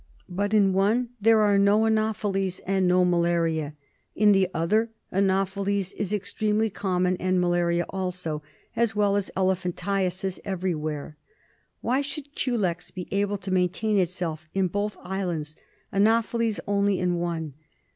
But 0.29 0.51
in 0.51 0.73
one 0.73 1.09
there 1.21 1.41
are 1.41 1.59
no 1.59 1.85
anopheles 1.85 2.59
and 2.65 2.87
no 2.87 3.05
malaria. 3.05 3.75
In 4.15 4.31
the 4.31 4.49
other 4.51 4.89
anopheles 5.11 5.93
is 5.93 6.11
extremely 6.11 6.71
common, 6.71 7.17
and 7.17 7.39
malaria 7.39 7.85
also, 7.87 8.41
as 8.75 8.95
well 8.95 9.15
as 9.15 9.29
ele 9.37 9.53
phantiasis 9.53 10.39
everywhere. 10.43 11.17
Why 11.81 12.01
should 12.01 12.33
culex 12.35 12.89
be 12.89 13.09
able 13.11 13.37
to 13.37 13.51
maintain 13.53 13.99
itself 13.99 14.49
in 14.55 14.69
both 14.69 14.97
islands; 15.03 15.55
anopheles 15.93 16.59
only 16.65 16.97
in 16.97 17.19
one? 17.19 17.53